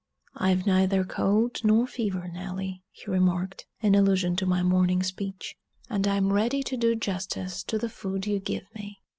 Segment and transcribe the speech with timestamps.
[0.33, 5.55] "I've neither cold nor fever, Nelly," he remarked, in allusion to my morning speech.
[5.91, 8.97] "And I'm ready to do justice to the food you give me."